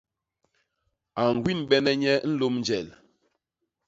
A 1.21 1.23
ñgwinbene 1.35 1.91
nye 2.01 2.13
nlôm 2.29 2.55
njel. 2.61 2.87